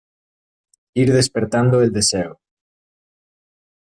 ir 0.95 1.13
despertando 1.13 1.83
el 1.83 1.91
deseo 1.91 2.39